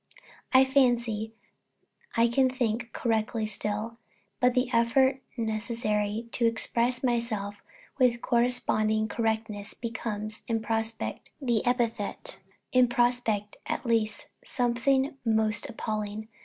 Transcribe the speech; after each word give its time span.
I 0.51 0.65
fancy 0.65 1.31
I 2.17 2.27
can 2.27 2.49
think 2.49 2.91
correctly 2.91 3.45
still; 3.45 3.99
but 4.39 4.55
the 4.55 4.67
effort 4.73 5.21
necessary 5.37 6.27
to 6.31 6.47
express 6.47 7.03
myself 7.03 7.61
with 7.99 8.19
corresponding 8.19 9.07
correctness 9.07 9.75
becomes, 9.75 10.41
in 10.47 10.59
prospect, 10.59 11.29
at 11.39 12.33
least, 13.85 14.27
sometimes 14.43 15.09
almost 15.23 15.69
appalling. 15.69 16.29